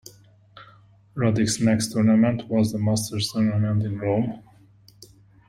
[1.13, 4.41] Roddick's next tournament was the Masters tournament in Rome.